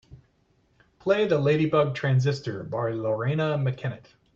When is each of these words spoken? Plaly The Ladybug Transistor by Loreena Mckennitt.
Plaly 0.99 1.29
The 1.29 1.37
Ladybug 1.37 1.93
Transistor 1.93 2.63
by 2.63 2.89
Loreena 2.91 3.55
Mckennitt. 3.61 4.15